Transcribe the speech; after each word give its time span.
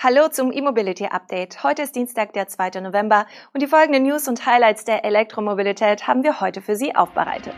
Hallo 0.00 0.28
zum 0.28 0.52
E-Mobility 0.52 1.06
Update. 1.06 1.64
Heute 1.64 1.82
ist 1.82 1.96
Dienstag, 1.96 2.32
der 2.32 2.46
2. 2.46 2.82
November 2.82 3.26
und 3.52 3.62
die 3.62 3.66
folgenden 3.66 4.04
News 4.04 4.28
und 4.28 4.46
Highlights 4.46 4.84
der 4.84 5.04
Elektromobilität 5.04 6.06
haben 6.06 6.22
wir 6.22 6.40
heute 6.40 6.62
für 6.62 6.76
Sie 6.76 6.94
aufbereitet. 6.94 7.56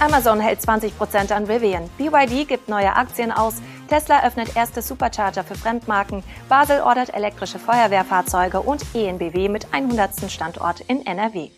Amazon 0.00 0.40
hält 0.40 0.60
20% 0.60 1.32
an 1.32 1.44
Rivian, 1.44 1.90
BYD 1.98 2.48
gibt 2.48 2.70
neue 2.70 2.96
Aktien 2.96 3.30
aus, 3.30 3.60
Tesla 3.90 4.24
öffnet 4.24 4.56
erste 4.56 4.80
Supercharger 4.80 5.44
für 5.44 5.54
Fremdmarken, 5.54 6.24
Basel 6.48 6.80
ordert 6.80 7.12
elektrische 7.12 7.58
Feuerwehrfahrzeuge 7.58 8.60
und 8.60 8.82
ENBW 8.94 9.50
mit 9.50 9.74
100. 9.74 10.30
Standort 10.30 10.80
in 10.80 11.04
NRW. 11.04 11.50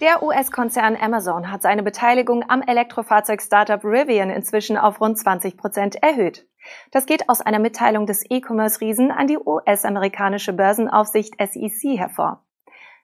Der 0.00 0.22
US-Konzern 0.22 0.96
Amazon 0.96 1.52
hat 1.52 1.60
seine 1.60 1.82
Beteiligung 1.82 2.42
am 2.48 2.62
Elektrofahrzeug-Startup 2.62 3.84
Rivian 3.84 4.30
inzwischen 4.30 4.78
auf 4.78 4.98
rund 4.98 5.18
20 5.18 5.58
Prozent 5.58 6.02
erhöht. 6.02 6.48
Das 6.90 7.04
geht 7.04 7.28
aus 7.28 7.42
einer 7.42 7.58
Mitteilung 7.58 8.06
des 8.06 8.24
E-Commerce-Riesen 8.30 9.10
an 9.10 9.26
die 9.26 9.36
US-amerikanische 9.36 10.54
Börsenaufsicht 10.54 11.34
SEC 11.38 11.98
hervor. 11.98 12.46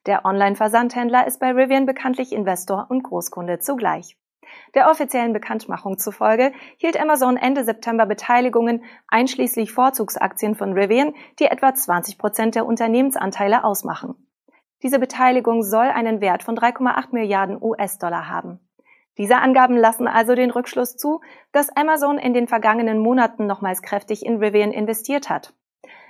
Der 0.06 0.24
Online-Versandhändler 0.24 1.26
ist 1.26 1.38
bei 1.38 1.50
Rivian 1.50 1.84
bekanntlich 1.84 2.32
Investor 2.32 2.86
und 2.88 3.02
Großkunde 3.02 3.58
zugleich. 3.58 4.16
Der 4.74 4.90
offiziellen 4.90 5.34
Bekanntmachung 5.34 5.98
zufolge 5.98 6.52
hielt 6.78 6.98
Amazon 6.98 7.36
Ende 7.36 7.64
September 7.64 8.06
Beteiligungen 8.06 8.84
einschließlich 9.08 9.70
Vorzugsaktien 9.70 10.54
von 10.54 10.72
Rivian, 10.72 11.12
die 11.40 11.44
etwa 11.44 11.74
20 11.74 12.16
Prozent 12.16 12.54
der 12.54 12.64
Unternehmensanteile 12.64 13.64
ausmachen. 13.64 14.25
Diese 14.86 15.00
Beteiligung 15.00 15.64
soll 15.64 15.86
einen 15.86 16.20
Wert 16.20 16.44
von 16.44 16.56
3,8 16.56 17.08
Milliarden 17.10 17.60
US-Dollar 17.60 18.28
haben. 18.28 18.60
Diese 19.18 19.38
Angaben 19.38 19.76
lassen 19.76 20.06
also 20.06 20.36
den 20.36 20.52
Rückschluss 20.52 20.96
zu, 20.96 21.22
dass 21.50 21.76
Amazon 21.76 22.18
in 22.18 22.34
den 22.34 22.46
vergangenen 22.46 23.00
Monaten 23.00 23.46
nochmals 23.46 23.82
kräftig 23.82 24.24
in 24.24 24.36
Rivian 24.36 24.70
investiert 24.70 25.28
hat. 25.28 25.54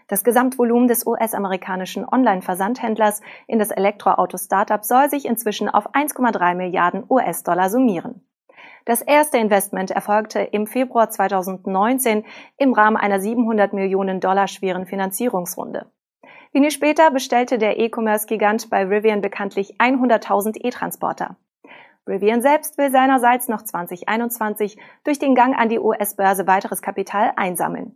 Das 0.08 0.24
Gesamtvolumen 0.24 0.88
des 0.88 1.06
US-amerikanischen 1.06 2.06
Online-Versandhändlers 2.06 3.22
in 3.46 3.58
das 3.58 3.70
Elektroauto-Startup 3.70 4.84
soll 4.84 5.08
sich 5.08 5.24
inzwischen 5.24 5.70
auf 5.70 5.94
1,3 5.94 6.54
Milliarden 6.54 7.02
US-Dollar 7.08 7.70
summieren. 7.70 8.28
Das 8.84 9.00
erste 9.00 9.38
Investment 9.38 9.90
erfolgte 9.90 10.40
im 10.40 10.66
Februar 10.66 11.08
2019 11.08 12.26
im 12.58 12.74
Rahmen 12.74 12.98
einer 12.98 13.20
700 13.20 13.72
Millionen 13.72 14.20
Dollar 14.20 14.48
schweren 14.48 14.84
Finanzierungsrunde. 14.84 15.90
Wenig 16.56 16.72
später 16.72 17.10
bestellte 17.10 17.58
der 17.58 17.78
E-Commerce-Gigant 17.78 18.70
bei 18.70 18.82
Rivian 18.82 19.20
bekanntlich 19.20 19.76
100.000 19.78 20.56
E-Transporter. 20.64 21.36
Rivian 22.08 22.40
selbst 22.40 22.78
will 22.78 22.90
seinerseits 22.90 23.48
noch 23.48 23.60
2021 23.60 24.78
durch 25.04 25.18
den 25.18 25.34
Gang 25.34 25.54
an 25.54 25.68
die 25.68 25.78
US-Börse 25.78 26.46
weiteres 26.46 26.80
Kapital 26.80 27.34
einsammeln. 27.36 27.94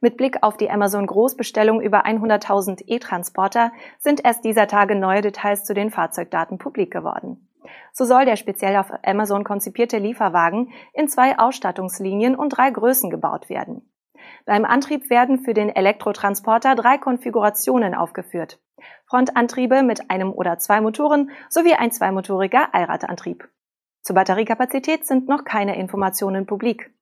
Mit 0.00 0.16
Blick 0.16 0.44
auf 0.44 0.56
die 0.56 0.70
Amazon-Großbestellung 0.70 1.80
über 1.80 2.06
100.000 2.06 2.84
E-Transporter 2.86 3.72
sind 3.98 4.24
erst 4.24 4.44
dieser 4.44 4.68
Tage 4.68 4.94
neue 4.94 5.22
Details 5.22 5.64
zu 5.64 5.74
den 5.74 5.90
Fahrzeugdaten 5.90 6.58
publik 6.58 6.92
geworden. 6.92 7.48
So 7.92 8.04
soll 8.04 8.24
der 8.24 8.36
speziell 8.36 8.76
auf 8.76 8.92
Amazon 9.04 9.42
konzipierte 9.42 9.98
Lieferwagen 9.98 10.72
in 10.94 11.08
zwei 11.08 11.40
Ausstattungslinien 11.40 12.36
und 12.36 12.50
drei 12.50 12.70
Größen 12.70 13.10
gebaut 13.10 13.48
werden. 13.48 13.82
Beim 14.46 14.64
Antrieb 14.64 15.10
werden 15.10 15.40
für 15.40 15.54
den 15.54 15.68
Elektrotransporter 15.68 16.76
drei 16.76 16.98
Konfigurationen 16.98 17.94
aufgeführt. 17.94 18.60
Frontantriebe 19.06 19.82
mit 19.82 20.08
einem 20.08 20.32
oder 20.32 20.58
zwei 20.58 20.80
Motoren 20.80 21.30
sowie 21.50 21.74
ein 21.74 21.90
zweimotoriger 21.90 22.72
Allradantrieb. 22.72 23.48
Zur 24.02 24.14
Batteriekapazität 24.14 25.04
sind 25.04 25.28
noch 25.28 25.44
keine 25.44 25.76
Informationen 25.76 26.46
publik. 26.46 26.92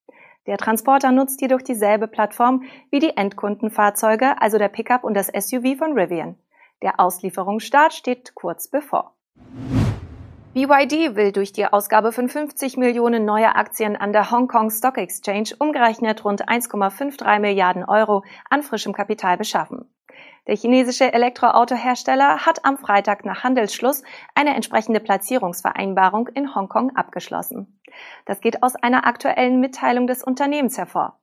Der 0.46 0.56
Transporter 0.56 1.12
nutzt 1.12 1.42
jedoch 1.42 1.60
dieselbe 1.60 2.08
Plattform 2.08 2.62
wie 2.90 2.98
die 2.98 3.16
Endkundenfahrzeuge, 3.16 4.40
also 4.40 4.56
der 4.56 4.68
Pickup 4.68 5.04
und 5.04 5.14
das 5.14 5.28
SUV 5.28 5.76
von 5.76 5.92
Rivian. 5.98 6.36
Der 6.82 6.98
Auslieferungsstart 6.98 7.92
steht 7.92 8.34
kurz 8.34 8.68
bevor. 8.68 9.14
BYD 10.54 11.16
will 11.16 11.32
durch 11.32 11.50
die 11.50 11.66
Ausgabe 11.66 12.12
von 12.12 12.28
50 12.28 12.76
Millionen 12.76 13.24
neuer 13.24 13.56
Aktien 13.56 13.96
an 13.96 14.12
der 14.12 14.30
Hong 14.30 14.46
Kong 14.46 14.70
Stock 14.70 14.98
Exchange 14.98 15.50
umgerechnet 15.58 16.24
rund 16.24 16.48
1,53 16.48 17.40
Milliarden 17.40 17.84
Euro 17.84 18.22
an 18.50 18.62
frischem 18.62 18.92
Kapital 18.92 19.36
beschaffen. 19.36 19.92
Der 20.46 20.54
chinesische 20.54 21.12
Elektroautohersteller 21.12 22.46
hat 22.46 22.64
am 22.64 22.78
Freitag 22.78 23.24
nach 23.24 23.42
Handelsschluss 23.42 24.04
eine 24.36 24.54
entsprechende 24.54 25.00
Platzierungsvereinbarung 25.00 26.28
in 26.28 26.54
Hongkong 26.54 26.94
abgeschlossen. 26.94 27.80
Das 28.24 28.40
geht 28.40 28.62
aus 28.62 28.76
einer 28.76 29.08
aktuellen 29.08 29.58
Mitteilung 29.58 30.06
des 30.06 30.22
Unternehmens 30.22 30.78
hervor. 30.78 31.18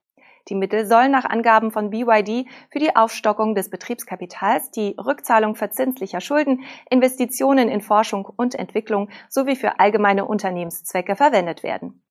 Die 0.49 0.55
Mittel 0.55 0.85
sollen 0.85 1.11
nach 1.11 1.25
Angaben 1.25 1.71
von 1.71 1.89
BYD 1.89 2.47
für 2.69 2.79
die 2.79 2.95
Aufstockung 2.95 3.55
des 3.55 3.69
Betriebskapitals, 3.69 4.71
die 4.71 4.95
Rückzahlung 4.97 5.55
verzinslicher 5.55 6.21
Schulden, 6.21 6.61
Investitionen 6.89 7.69
in 7.69 7.81
Forschung 7.81 8.25
und 8.25 8.55
Entwicklung 8.55 9.09
sowie 9.29 9.55
für 9.55 9.79
allgemeine 9.79 10.25
Unternehmenszwecke 10.25 11.15
verwendet 11.15 11.63
werden. 11.63 12.03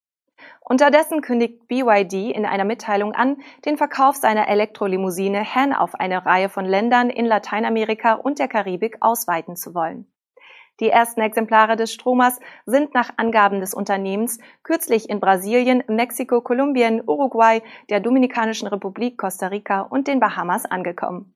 Unterdessen 0.60 1.20
kündigt 1.20 1.68
BYD 1.68 2.30
in 2.34 2.46
einer 2.46 2.64
Mitteilung 2.64 3.12
an, 3.12 3.38
den 3.64 3.76
Verkauf 3.76 4.16
seiner 4.16 4.48
Elektrolimousine 4.48 5.44
Han 5.54 5.72
auf 5.72 5.94
eine 5.94 6.24
Reihe 6.24 6.48
von 6.48 6.64
Ländern 6.64 7.10
in 7.10 7.26
Lateinamerika 7.26 8.14
und 8.14 8.38
der 8.38 8.48
Karibik 8.48 8.96
ausweiten 9.00 9.56
zu 9.56 9.74
wollen. 9.74 10.09
Die 10.80 10.88
ersten 10.88 11.20
Exemplare 11.20 11.76
des 11.76 11.92
Stromers 11.92 12.40
sind 12.64 12.94
nach 12.94 13.10
Angaben 13.18 13.60
des 13.60 13.74
Unternehmens 13.74 14.38
kürzlich 14.62 15.10
in 15.10 15.20
Brasilien, 15.20 15.84
Mexiko, 15.88 16.40
Kolumbien, 16.40 17.02
Uruguay, 17.06 17.62
der 17.90 18.00
Dominikanischen 18.00 18.66
Republik, 18.66 19.18
Costa 19.18 19.48
Rica 19.48 19.82
und 19.82 20.08
den 20.08 20.20
Bahamas 20.20 20.64
angekommen. 20.64 21.34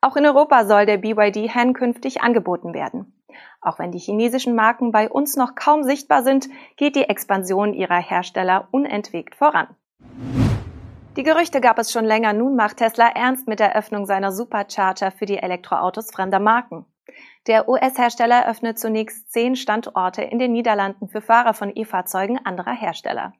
Auch 0.00 0.16
in 0.16 0.26
Europa 0.26 0.64
soll 0.64 0.86
der 0.86 0.96
BYD 0.96 1.54
Han 1.54 1.72
künftig 1.72 2.22
angeboten 2.22 2.74
werden. 2.74 3.14
Auch 3.60 3.78
wenn 3.78 3.92
die 3.92 3.98
chinesischen 3.98 4.56
Marken 4.56 4.90
bei 4.90 5.08
uns 5.08 5.36
noch 5.36 5.54
kaum 5.54 5.84
sichtbar 5.84 6.24
sind, 6.24 6.48
geht 6.76 6.96
die 6.96 7.08
Expansion 7.08 7.74
ihrer 7.74 8.00
Hersteller 8.00 8.68
unentwegt 8.72 9.36
voran. 9.36 9.68
Die 11.16 11.22
Gerüchte 11.22 11.60
gab 11.60 11.78
es 11.78 11.92
schon 11.92 12.04
länger, 12.04 12.32
nun 12.32 12.56
macht 12.56 12.78
Tesla 12.78 13.08
ernst 13.08 13.46
mit 13.46 13.60
der 13.60 13.76
Öffnung 13.76 14.06
seiner 14.06 14.32
Supercharger 14.32 15.10
für 15.10 15.26
die 15.26 15.38
Elektroautos 15.38 16.10
fremder 16.10 16.40
Marken. 16.40 16.86
Der 17.46 17.68
US-Hersteller 17.68 18.46
öffnet 18.46 18.78
zunächst 18.78 19.32
zehn 19.32 19.56
Standorte 19.56 20.22
in 20.22 20.38
den 20.38 20.52
Niederlanden 20.52 21.08
für 21.08 21.22
Fahrer 21.22 21.54
von 21.54 21.74
E-Fahrzeugen 21.74 22.38
anderer 22.44 22.74
Hersteller. 22.74 23.32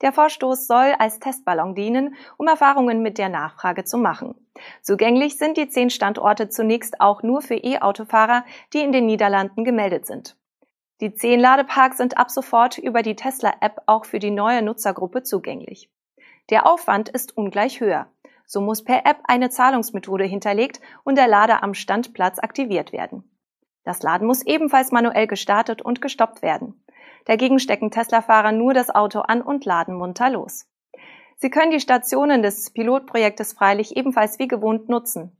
Der 0.00 0.12
Vorstoß 0.12 0.66
soll 0.66 0.94
als 0.98 1.18
Testballon 1.18 1.74
dienen, 1.74 2.14
um 2.36 2.46
Erfahrungen 2.46 3.02
mit 3.02 3.18
der 3.18 3.28
Nachfrage 3.28 3.84
zu 3.84 3.98
machen. 3.98 4.34
Zugänglich 4.80 5.38
sind 5.38 5.56
die 5.56 5.68
zehn 5.68 5.90
Standorte 5.90 6.48
zunächst 6.48 7.00
auch 7.00 7.22
nur 7.22 7.42
für 7.42 7.56
E-Autofahrer, 7.56 8.44
die 8.72 8.80
in 8.80 8.92
den 8.92 9.06
Niederlanden 9.06 9.64
gemeldet 9.64 10.06
sind. 10.06 10.36
Die 11.00 11.14
zehn 11.14 11.40
Ladeparks 11.40 11.96
sind 11.96 12.16
ab 12.16 12.30
sofort 12.30 12.78
über 12.78 13.02
die 13.02 13.16
Tesla-App 13.16 13.82
auch 13.86 14.04
für 14.04 14.20
die 14.20 14.30
neue 14.30 14.62
Nutzergruppe 14.62 15.24
zugänglich. 15.24 15.90
Der 16.50 16.66
Aufwand 16.66 17.08
ist 17.08 17.36
ungleich 17.36 17.80
höher. 17.80 18.06
So 18.46 18.60
muss 18.60 18.84
per 18.84 19.06
App 19.06 19.18
eine 19.24 19.50
Zahlungsmethode 19.50 20.24
hinterlegt 20.24 20.80
und 21.02 21.16
der 21.16 21.26
Lader 21.26 21.62
am 21.62 21.74
Standplatz 21.74 22.38
aktiviert 22.38 22.92
werden. 22.92 23.24
Das 23.84 24.02
Laden 24.02 24.26
muss 24.26 24.44
ebenfalls 24.46 24.92
manuell 24.92 25.26
gestartet 25.26 25.82
und 25.82 26.00
gestoppt 26.00 26.42
werden. 26.42 26.84
Dagegen 27.24 27.58
stecken 27.58 27.90
Tesla-Fahrer 27.90 28.52
nur 28.52 28.74
das 28.74 28.90
Auto 28.90 29.20
an 29.20 29.42
und 29.42 29.64
laden 29.64 29.94
munter 29.94 30.30
los. 30.30 30.66
Sie 31.36 31.50
können 31.50 31.72
die 31.72 31.80
Stationen 31.80 32.42
des 32.42 32.70
Pilotprojektes 32.70 33.52
freilich 33.52 33.96
ebenfalls 33.96 34.38
wie 34.38 34.48
gewohnt 34.48 34.88
nutzen. 34.88 35.36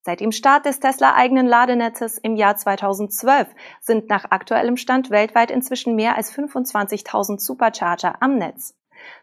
Seit 0.00 0.20
dem 0.20 0.32
Start 0.32 0.66
des 0.66 0.80
Tesla-eigenen 0.80 1.46
Ladenetzes 1.46 2.18
im 2.18 2.36
Jahr 2.36 2.56
2012 2.56 3.48
sind 3.80 4.10
nach 4.10 4.30
aktuellem 4.30 4.76
Stand 4.76 5.10
weltweit 5.10 5.50
inzwischen 5.50 5.94
mehr 5.94 6.16
als 6.16 6.32
25.000 6.36 7.40
Supercharger 7.40 8.20
am 8.20 8.36
Netz. 8.36 8.74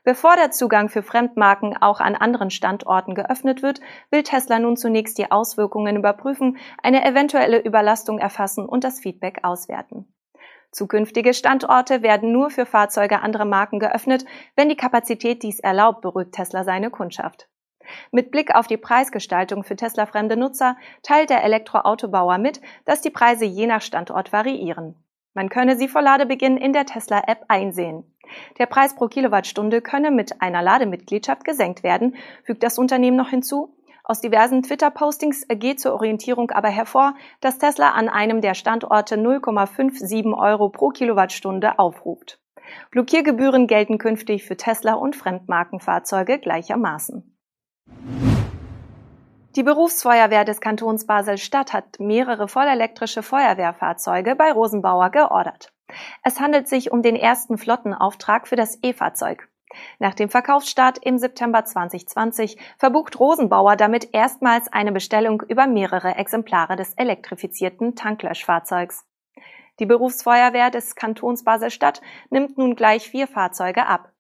Bevor 0.04 0.36
der 0.36 0.52
Zugang 0.52 0.90
für 0.90 1.04
Fremdmarken 1.04 1.78
auch 1.78 2.00
an 2.00 2.16
anderen 2.16 2.50
Standorten 2.50 3.16
geöffnet 3.16 3.62
wird, 3.62 3.82
will 4.10 4.24
Tesla 4.24 4.60
nun 4.60 4.78
zunächst 4.78 5.18
die 5.18 5.32
Auswirkungen 5.32 5.96
überprüfen, 5.96 6.58
eine 6.82 7.06
eventuelle 7.06 7.60
Überlastung 7.60 8.20
erfassen 8.20 8.66
und 8.66 8.84
das 8.84 9.00
Feedback 9.00 9.40
auswerten. 9.44 10.14
Zukünftige 10.72 11.34
Standorte 11.34 12.02
werden 12.02 12.32
nur 12.32 12.50
für 12.50 12.66
Fahrzeuge 12.66 13.22
anderer 13.22 13.46
Marken 13.46 13.80
geöffnet, 13.80 14.26
wenn 14.56 14.70
die 14.70 14.78
Kapazität 14.78 15.44
dies 15.44 15.60
erlaubt, 15.60 16.02
beruhigt 16.02 16.32
Tesla 16.32 16.64
seine 16.64 16.90
Kundschaft. 16.90 17.50
Mit 18.12 18.32
Blick 18.32 18.56
auf 18.56 18.68
die 18.68 18.78
Preisgestaltung 18.78 19.64
für 19.64 19.76
Tesla-fremde 19.76 20.38
Nutzer 20.38 20.78
teilt 21.04 21.30
der 21.30 21.44
Elektroautobauer 21.44 22.38
mit, 22.38 22.62
dass 22.86 23.02
die 23.02 23.10
Preise 23.10 23.46
je 23.46 23.68
nach 23.68 23.82
Standort 23.82 24.32
variieren. 24.32 24.96
Man 25.34 25.50
könne 25.50 25.78
sie 25.78 25.88
vor 25.88 26.02
Ladebeginn 26.02 26.58
in 26.58 26.74
der 26.74 26.86
Tesla-App 26.86 27.46
einsehen. 27.48 28.11
Der 28.60 28.66
Preis 28.66 28.96
pro 28.96 29.08
Kilowattstunde 29.08 29.82
könne 29.82 30.12
mit 30.12 30.42
einer 30.42 30.62
Lademitgliedschaft 30.62 31.44
gesenkt 31.44 31.84
werden, 31.84 32.16
fügt 32.44 32.64
das 32.64 32.78
Unternehmen 32.78 33.18
noch 33.18 33.30
hinzu. 33.30 33.76
Aus 34.04 34.20
diversen 34.20 34.64
Twitter-Postings 34.64 35.48
geht 35.48 35.80
zur 35.80 35.94
Orientierung 35.94 36.52
aber 36.52 36.70
hervor, 36.70 37.16
dass 37.40 37.60
Tesla 37.60 37.92
an 37.92 38.10
einem 38.10 38.42
der 38.42 38.56
Standorte 38.56 39.16
0,57 39.16 40.38
Euro 40.38 40.70
pro 40.70 40.90
Kilowattstunde 40.90 41.80
aufruft. 41.80 42.40
Blockiergebühren 42.92 43.68
gelten 43.68 43.98
künftig 43.98 44.44
für 44.44 44.58
Tesla 44.58 44.94
und 44.94 45.16
Fremdmarkenfahrzeuge 45.16 46.40
gleichermaßen. 46.40 47.38
Die 49.58 49.64
Berufsfeuerwehr 49.64 50.46
des 50.46 50.62
Kantons 50.62 51.06
Basel-Stadt 51.06 51.74
hat 51.74 52.00
mehrere 52.00 52.48
vollelektrische 52.48 53.22
Feuerwehrfahrzeuge 53.22 54.36
bei 54.36 54.52
Rosenbauer 54.54 55.10
geordert. 55.10 55.74
Es 56.24 56.40
handelt 56.40 56.68
sich 56.68 56.92
um 56.92 57.02
den 57.02 57.16
ersten 57.16 57.58
Flottenauftrag 57.58 58.48
für 58.48 58.56
das 58.56 58.80
E-Fahrzeug. 58.82 59.48
Nach 60.00 60.14
dem 60.14 60.30
Verkaufsstart 60.30 60.98
im 61.00 61.18
September 61.18 61.64
2020 61.64 62.58
verbucht 62.78 63.20
Rosenbauer 63.20 63.76
damit 63.76 64.14
erstmals 64.14 64.72
eine 64.72 64.92
Bestellung 64.92 65.42
über 65.48 65.68
mehrere 65.68 66.16
Exemplare 66.16 66.76
des 66.76 66.94
elektrifizierten 66.94 67.96
Tanklöschfahrzeugs. 67.96 69.06
Die 69.80 69.86
Berufsfeuerwehr 69.86 70.70
des 70.70 70.96
Kantons 70.96 71.44
Basel-Stadt 71.44 72.02
nimmt 72.30 72.58
nun 72.58 72.76
gleich 72.76 73.10
vier 73.10 73.28
Fahrzeuge 73.28 73.88
ab. 73.88 74.12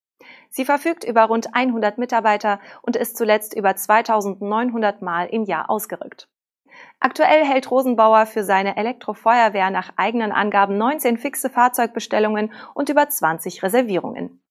Sie 0.49 0.65
verfügt 0.65 1.03
über 1.03 1.23
rund 1.23 1.53
100 1.53 1.97
Mitarbeiter 1.97 2.59
und 2.81 2.95
ist 2.95 3.17
zuletzt 3.17 3.55
über 3.55 3.75
2900 3.75 5.01
Mal 5.01 5.27
im 5.27 5.43
Jahr 5.43 5.69
ausgerückt. 5.69 6.27
Aktuell 6.99 7.45
hält 7.45 7.69
Rosenbauer 7.71 8.25
für 8.25 8.43
seine 8.43 8.77
Elektrofeuerwehr 8.77 9.69
nach 9.69 9.91
eigenen 9.97 10.31
Angaben 10.31 10.77
19 10.77 11.17
fixe 11.17 11.49
Fahrzeugbestellungen 11.49 12.51
und 12.73 12.89
über 12.89 13.09
20 13.09 13.63
Reservierungen. 13.63 14.41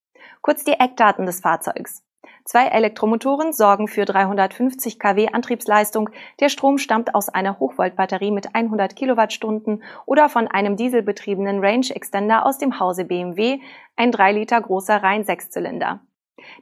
Kurz 0.41 0.63
die 0.63 0.73
Eckdaten 0.73 1.25
des 1.25 1.39
Fahrzeugs. 1.39 2.03
Zwei 2.43 2.67
Elektromotoren 2.67 3.53
sorgen 3.53 3.87
für 3.87 4.05
350 4.05 4.99
kW 4.99 5.29
Antriebsleistung. 5.31 6.09
Der 6.39 6.49
Strom 6.49 6.77
stammt 6.77 7.13
aus 7.13 7.29
einer 7.29 7.59
Hochvoltbatterie 7.59 8.31
mit 8.31 8.55
100 8.55 8.95
Kilowattstunden 8.95 9.83
oder 10.05 10.27
von 10.27 10.47
einem 10.47 10.75
dieselbetriebenen 10.75 11.63
Range 11.63 11.87
Extender 11.89 12.45
aus 12.45 12.57
dem 12.57 12.79
Hause 12.79 13.05
BMW, 13.05 13.59
ein 13.95 14.11
3 14.11 14.31
Liter 14.33 14.59
großer 14.59 15.01
Rein-Sechszylinder. 15.01 16.01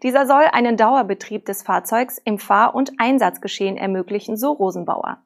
Dieser 0.03 0.25
soll 0.27 0.43
einen 0.51 0.75
Dauerbetrieb 0.75 1.45
des 1.45 1.63
Fahrzeugs 1.63 2.17
im 2.17 2.37
Fahr- 2.37 2.75
und 2.75 2.91
Einsatzgeschehen 2.99 3.77
ermöglichen, 3.77 4.35
so 4.35 4.51
Rosenbauer. 4.51 5.23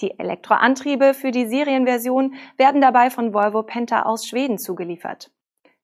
Die 0.00 0.18
Elektroantriebe 0.18 1.14
für 1.14 1.30
die 1.30 1.46
Serienversion 1.46 2.34
werden 2.56 2.80
dabei 2.80 3.10
von 3.10 3.34
Volvo 3.34 3.62
Penta 3.62 4.02
aus 4.02 4.26
Schweden 4.26 4.58
zugeliefert. 4.58 5.30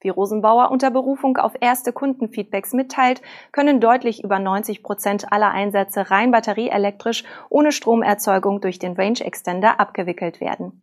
Wie 0.00 0.10
Rosenbauer 0.10 0.70
unter 0.70 0.90
Berufung 0.90 1.38
auf 1.38 1.54
erste 1.60 1.92
Kundenfeedbacks 1.92 2.72
mitteilt, 2.72 3.20
können 3.50 3.80
deutlich 3.80 4.22
über 4.22 4.38
90 4.38 4.82
Prozent 4.82 5.32
aller 5.32 5.50
Einsätze 5.50 6.10
rein 6.10 6.30
batterieelektrisch 6.30 7.24
ohne 7.48 7.72
Stromerzeugung 7.72 8.60
durch 8.60 8.78
den 8.78 8.92
Range 8.92 9.20
Extender 9.20 9.80
abgewickelt 9.80 10.40
werden. 10.40 10.82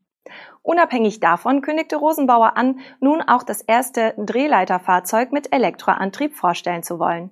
Unabhängig 0.63 1.19
davon 1.19 1.62
kündigte 1.62 1.95
Rosenbauer 1.95 2.57
an, 2.57 2.80
nun 3.00 3.22
auch 3.22 3.44
das 3.44 3.62
erste 3.62 4.13
Drehleiterfahrzeug 4.18 5.31
mit 5.31 5.54
Elektroantrieb 5.54 6.36
vorstellen 6.36 6.83
zu 6.83 7.00
wollen. 7.00 7.30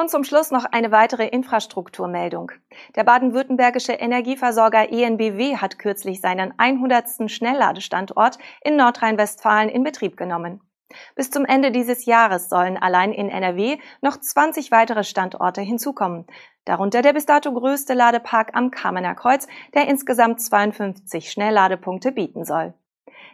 Und 0.00 0.08
zum 0.08 0.24
Schluss 0.24 0.50
noch 0.50 0.64
eine 0.64 0.92
weitere 0.92 1.26
Infrastrukturmeldung. 1.26 2.52
Der 2.96 3.04
baden-württembergische 3.04 3.92
Energieversorger 3.92 4.90
ENBW 4.90 5.58
hat 5.58 5.78
kürzlich 5.78 6.22
seinen 6.22 6.54
100. 6.58 7.30
Schnellladestandort 7.30 8.38
in 8.64 8.76
Nordrhein-Westfalen 8.76 9.68
in 9.68 9.82
Betrieb 9.82 10.16
genommen. 10.16 10.62
Bis 11.16 11.30
zum 11.30 11.44
Ende 11.44 11.70
dieses 11.70 12.06
Jahres 12.06 12.48
sollen 12.48 12.78
allein 12.78 13.12
in 13.12 13.28
NRW 13.28 13.76
noch 14.00 14.16
20 14.16 14.70
weitere 14.70 15.04
Standorte 15.04 15.60
hinzukommen, 15.60 16.26
darunter 16.64 17.02
der 17.02 17.12
bis 17.12 17.26
dato 17.26 17.52
größte 17.52 17.92
Ladepark 17.92 18.56
am 18.56 18.70
Kamener 18.70 19.14
Kreuz, 19.14 19.48
der 19.74 19.86
insgesamt 19.86 20.40
52 20.40 21.30
Schnellladepunkte 21.30 22.10
bieten 22.10 22.46
soll. 22.46 22.72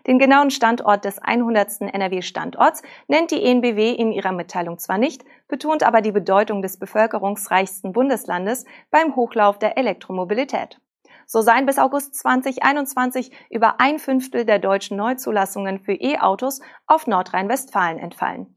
Den 0.07 0.19
genauen 0.19 0.51
Standort 0.51 1.05
des 1.05 1.19
100. 1.19 1.83
NRW-Standorts 1.93 2.83
nennt 3.09 3.31
die 3.31 3.43
ENBW 3.43 3.93
in 3.93 4.13
ihrer 4.13 4.33
Mitteilung 4.33 4.79
zwar 4.79 4.99
nicht, 4.99 5.25
betont 5.49 5.83
aber 5.83 6.01
die 6.01 6.13
Bedeutung 6.13 6.63
des 6.63 6.79
bevölkerungsreichsten 6.79 7.93
Bundeslandes 7.93 8.65
beim 8.91 9.17
Hochlauf 9.17 9.59
der 9.59 9.77
Elektromobilität. 9.77 10.81
So 11.27 11.41
seien 11.41 11.67
bis 11.67 11.79
August 11.79 12.15
2021 12.15 13.33
über 13.51 13.81
ein 13.81 13.99
Fünftel 13.99 14.45
der 14.45 14.61
deutschen 14.61 14.97
Neuzulassungen 14.97 15.81
für 15.81 15.95
E-Autos 15.95 16.61
auf 16.87 17.09
Nordrhein-Westfalen 17.09 17.99
entfallen. 17.99 18.55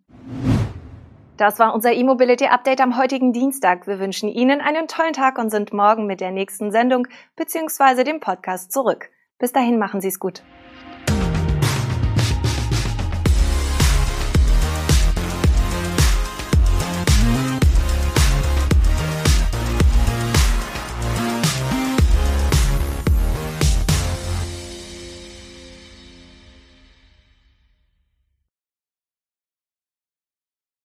Das 1.39 1.57
war 1.57 1.73
unser 1.73 1.93
E-Mobility 1.93 2.47
Update 2.47 2.81
am 2.81 2.97
heutigen 2.97 3.31
Dienstag. 3.31 3.87
Wir 3.87 3.97
wünschen 3.97 4.27
Ihnen 4.27 4.59
einen 4.59 4.87
tollen 4.87 5.13
Tag 5.13 5.39
und 5.39 5.49
sind 5.49 5.71
morgen 5.71 6.05
mit 6.05 6.19
der 6.19 6.31
nächsten 6.31 6.69
Sendung 6.71 7.07
bzw. 7.37 8.03
dem 8.03 8.19
Podcast 8.19 8.73
zurück. 8.73 9.09
Bis 9.39 9.53
dahin 9.53 9.79
machen 9.79 10.01
Sie 10.01 10.09
es 10.09 10.19
gut. 10.19 10.43